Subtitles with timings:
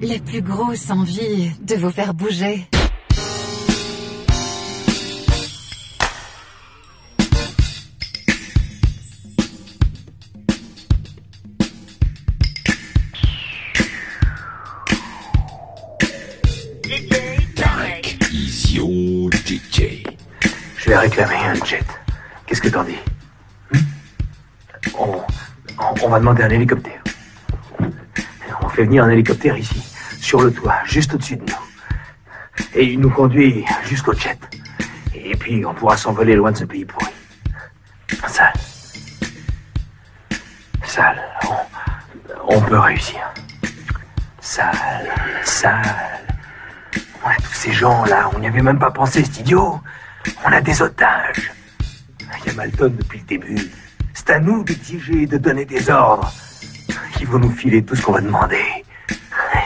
[0.00, 2.66] la plus grosse envie de vous faire bouger.
[17.56, 20.04] Tarek is your DJ.
[20.76, 21.84] Je vais réclamer un jet.
[22.46, 22.98] Qu'est-ce que t'en dis?
[23.72, 23.78] Hmm?
[24.98, 25.12] On,
[25.78, 27.02] on- on va demander un hélicoptère.
[28.74, 29.80] On fait venir un hélicoptère ici,
[30.18, 32.64] sur le toit, juste au-dessus de nous.
[32.74, 34.36] Et il nous conduit jusqu'au jet.
[35.14, 37.06] Et puis on pourra s'envoler loin de ce pays pourri.
[38.26, 38.52] Sale.
[40.82, 41.22] Sale.
[41.48, 43.20] On, on peut réussir.
[44.40, 44.74] Sale.
[45.44, 46.24] Sale.
[47.24, 49.80] Ouais, tous ces gens-là, on n'y avait même pas pensé, c'est idiot.
[50.44, 51.52] On a des otages.
[52.40, 53.70] Il y a Malton depuis le début.
[54.14, 56.32] C'est à nous de diriger, de donner des ordres.
[57.20, 58.84] Ils vont nous filer tout ce qu'on va demander.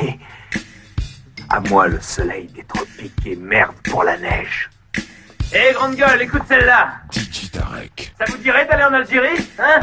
[0.02, 0.18] Et
[1.50, 4.70] à moi le soleil des tropiques et merde pour la neige.
[5.52, 6.92] Hé, grande gueule, écoute celle-là.
[7.10, 8.12] DJ Tarek.
[8.18, 9.80] Ça vous dirait d'aller en Algérie, hein?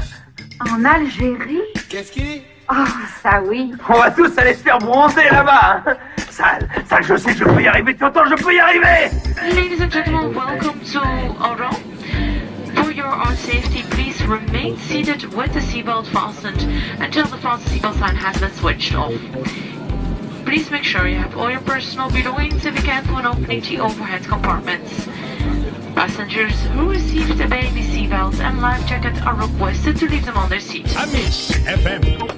[0.72, 1.62] En Algérie?
[1.90, 2.74] Qu'est-ce qu'il dit Oh,
[3.22, 3.74] ça oui.
[3.90, 5.84] On va tous aller se faire bronzer là-bas.
[5.86, 5.98] hein
[6.36, 7.96] sale, sale, je sais, je peux y arriver.
[7.96, 9.10] Tu entends, je peux y arriver.
[9.54, 11.00] Ladies and gentlemen, welcome to
[11.40, 11.70] Oro.
[14.28, 16.62] Remain seated with the seatbelt fastened
[17.02, 19.14] until the fasten seatbelt sign has been switched off.
[20.46, 23.80] Please make sure you have all your personal belongings if you can when opening the
[23.80, 25.06] overhead compartments.
[25.96, 30.50] Passengers who received a baby seatbelt and life jacket are requested to leave them on
[30.50, 30.96] their seat.
[30.98, 32.36] Amis FM.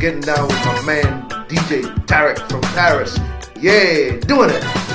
[0.00, 3.18] Getting down with my man DJ Tarek from Paris.
[3.60, 4.89] Yeah, doing it.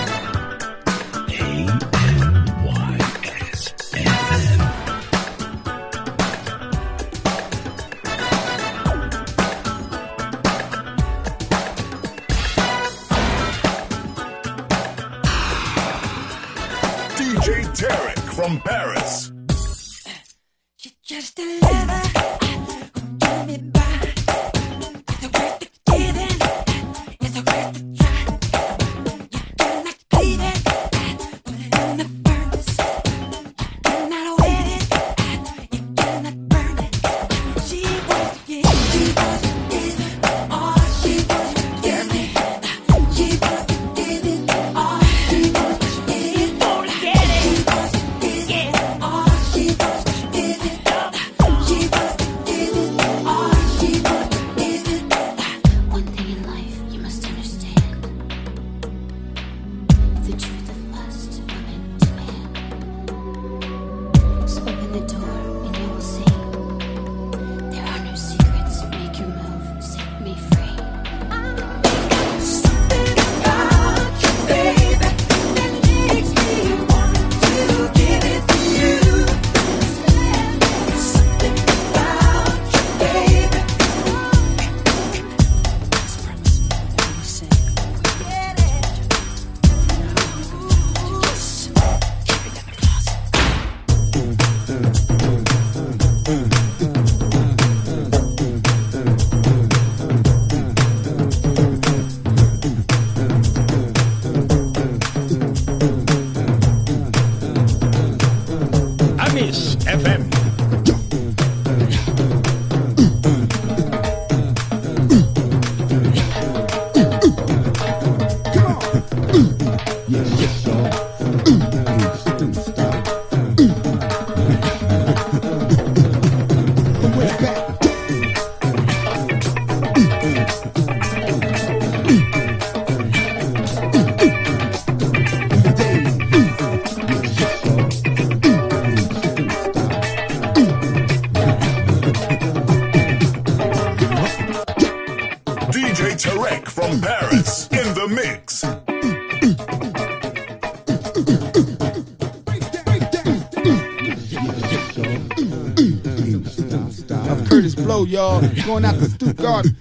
[158.82, 159.75] going out the stoop garden.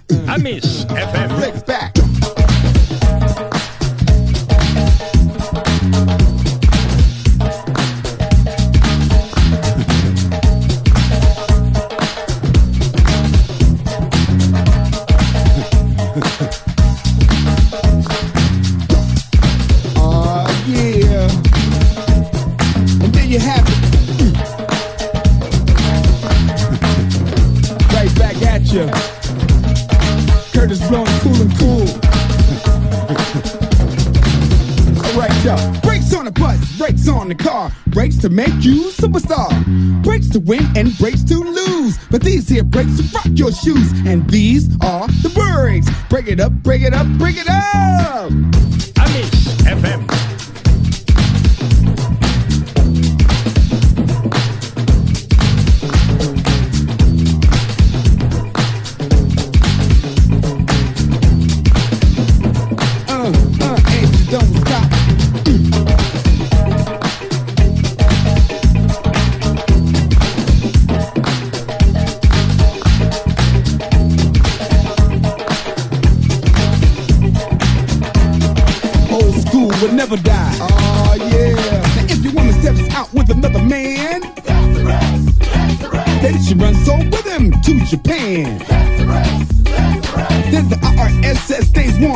[46.75, 48.94] bring it up, bring it up.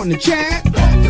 [0.09, 1.08] in the chat.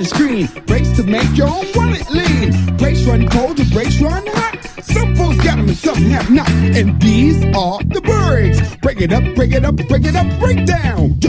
[0.00, 0.46] the screen.
[0.66, 2.76] Brakes to make your own wallet lean.
[2.76, 4.58] Brakes run cold, the brakes run hot.
[4.82, 6.48] Some folks got them and some have not.
[6.50, 8.76] And these are the breaks.
[8.76, 11.20] Break it up, break it up, break it up, break down.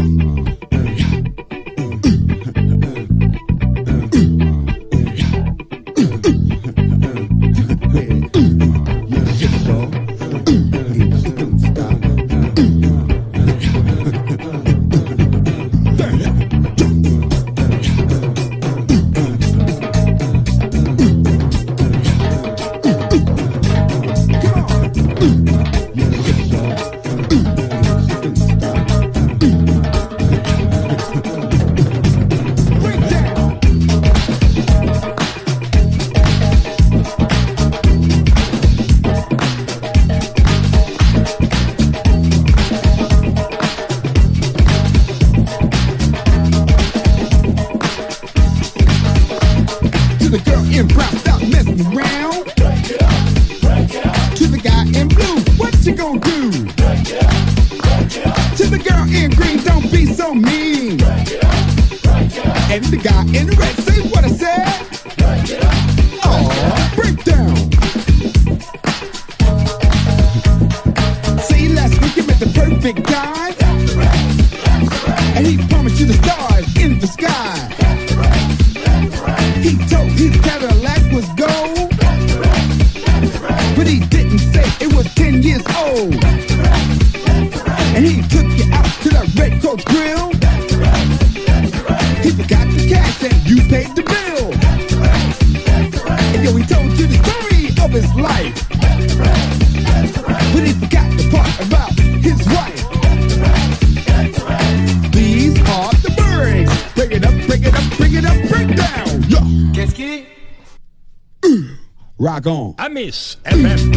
[112.22, 112.76] Rock on.
[112.78, 113.96] I miss FM.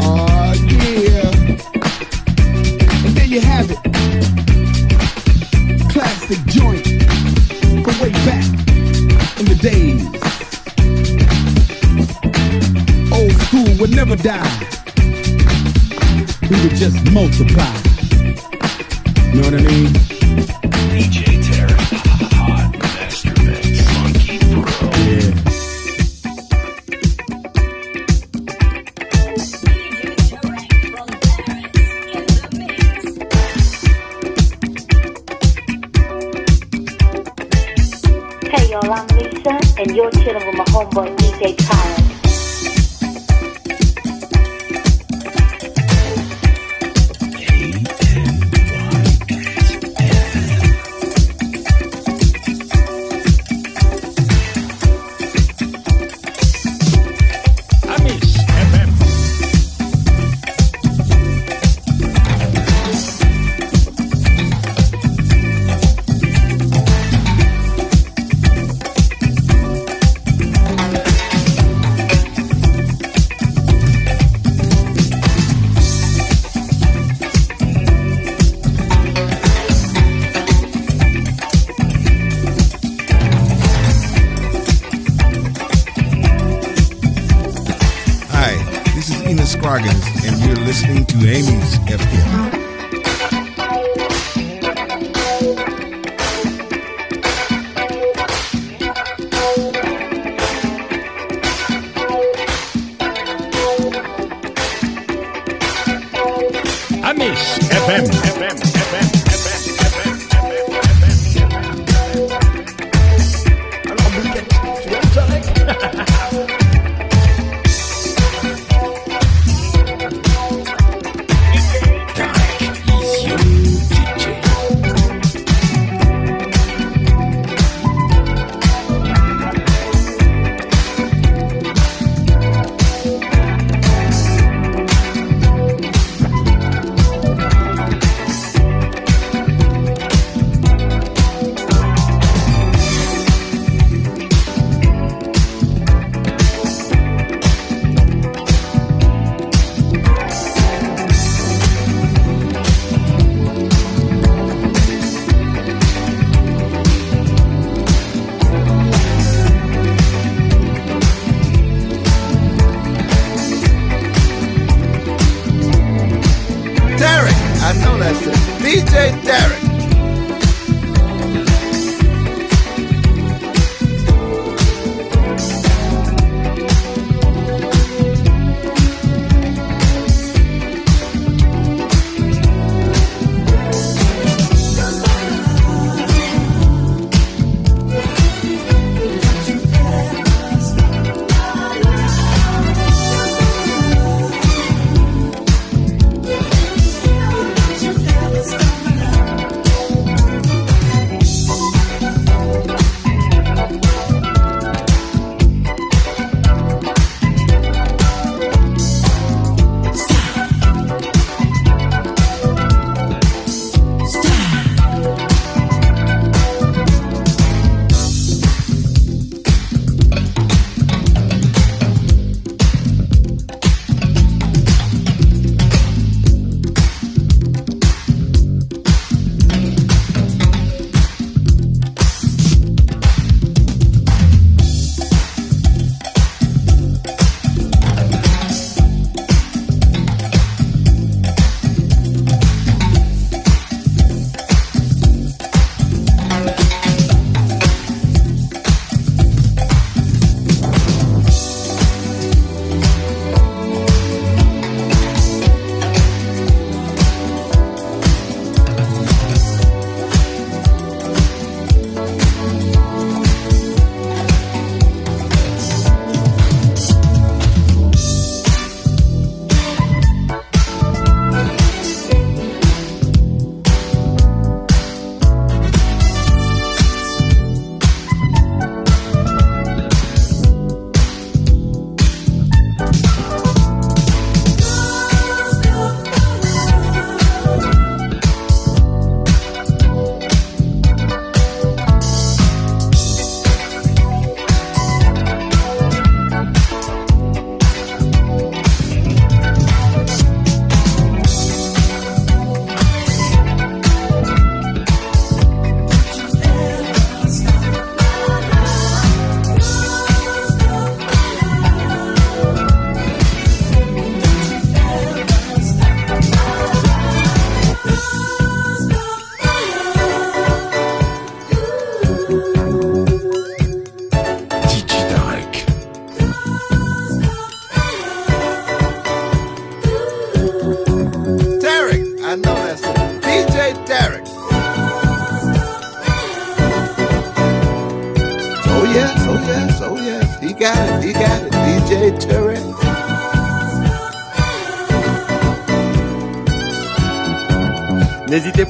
[0.00, 0.54] Oh,
[3.26, 3.76] you have it.
[5.92, 6.86] Classic joint
[7.84, 8.46] from way back
[9.38, 10.06] in the days.
[13.12, 14.58] Old school would never die.
[16.48, 17.76] We would just multiply.
[19.34, 20.15] You know what I mean?
[20.96, 21.02] Hey
[38.70, 42.05] y'all, I'm Lisa, and you're chilling with my homeboy DJ Tyler.
[90.76, 92.55] Listening to Amy's FM.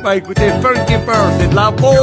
[0.06, 1.96] À écouter Funky Pearl, c'est de la bombe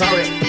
[0.00, 0.39] DJ,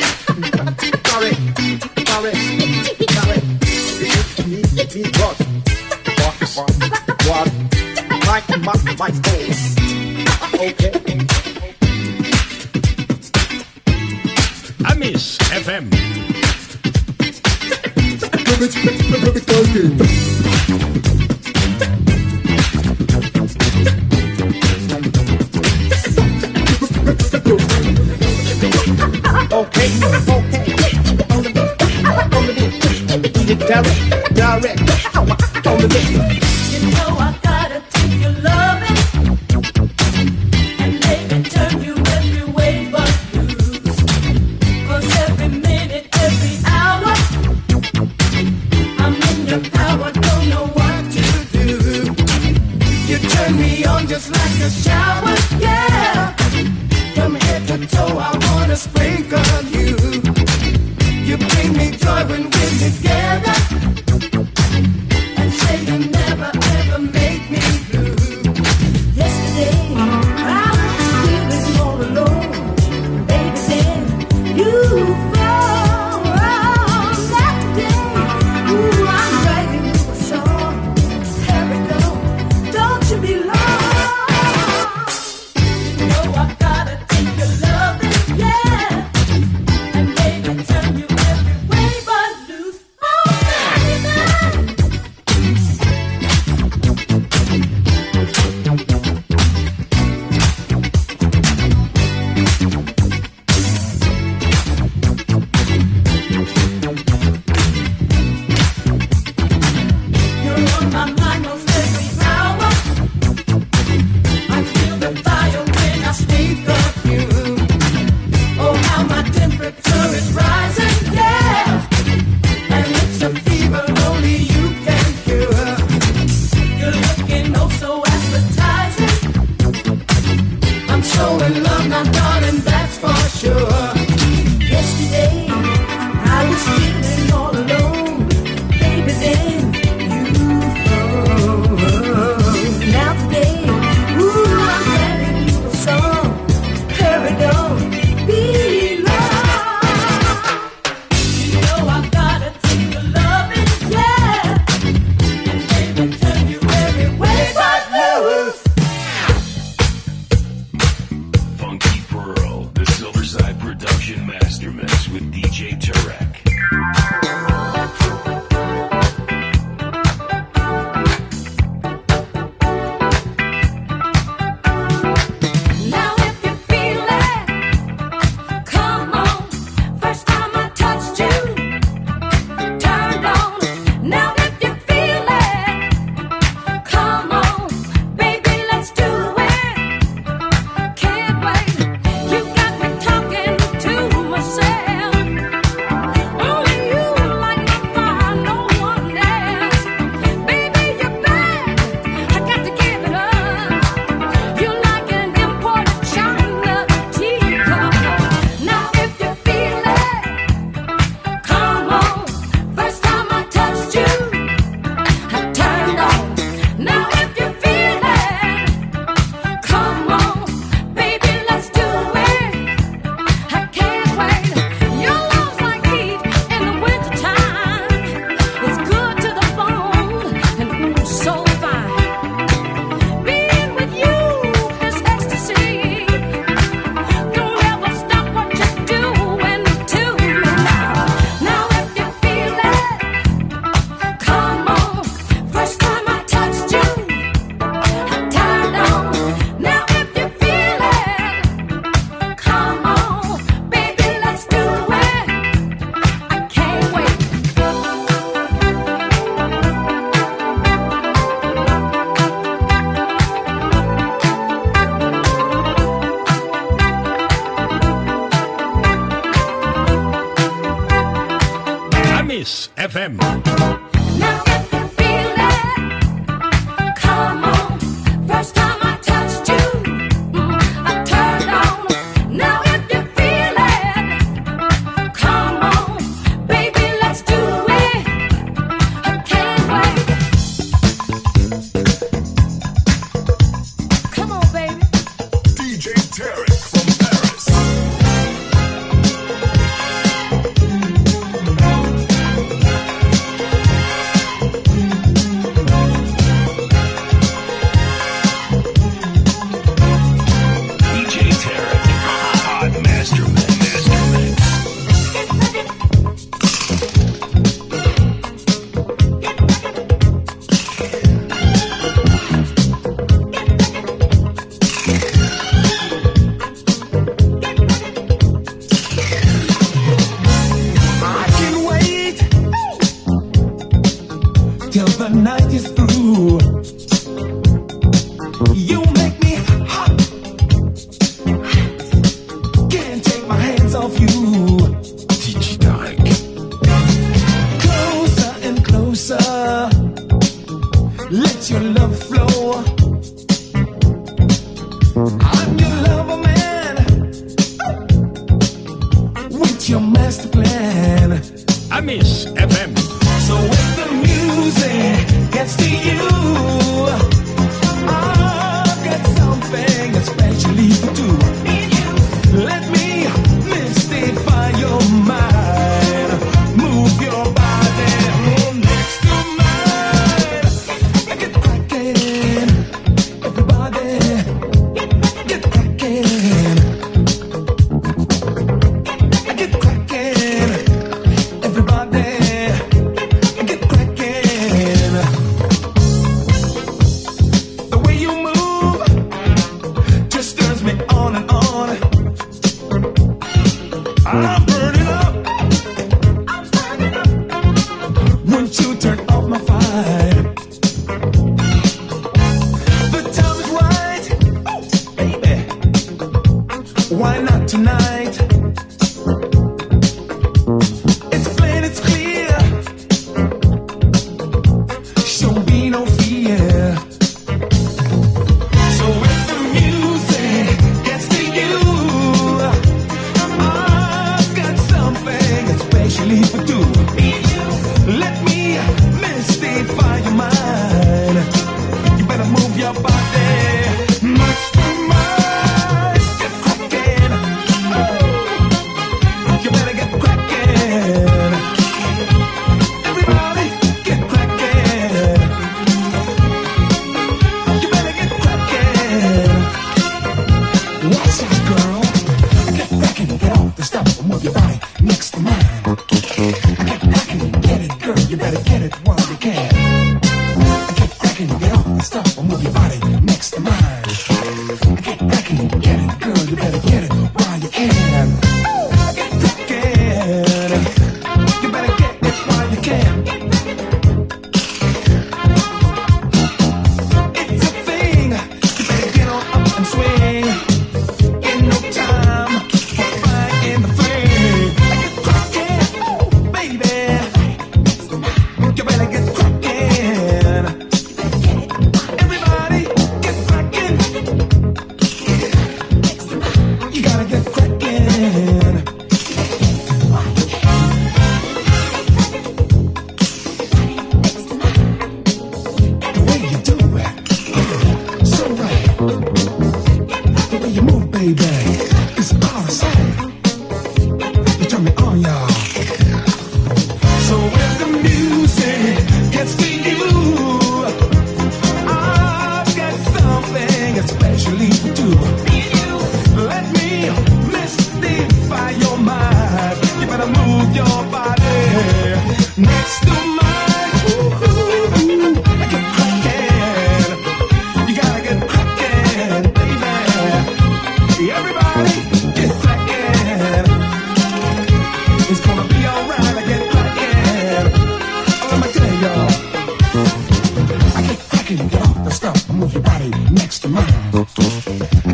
[561.52, 563.91] get off the stuff, move your body next to mine.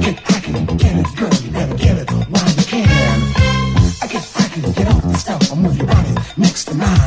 [0.02, 3.20] Get cracking, get it, girl, you better get it while you can.
[4.02, 7.07] I get cracking, get off the stuff, move your body next to mine.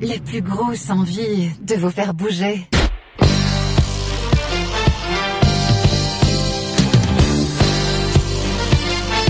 [0.00, 2.66] la plus grosse envie de vous faire bouger.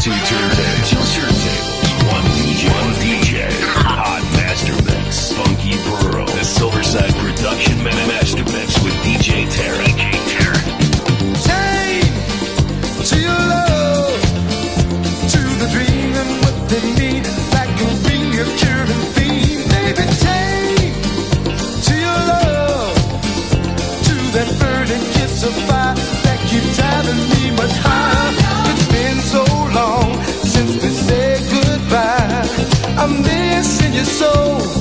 [0.01, 3.33] Two turntables, two turntables, one DJ, one DJ,
[3.85, 9.85] hot master mix, funky pearl, the Silverside production master mix with DJ Terry.
[9.85, 10.63] DJ Terry.
[11.43, 12.13] Take
[13.09, 14.21] to your love,
[15.33, 17.06] to the dream and what they need.
[34.19, 34.76] so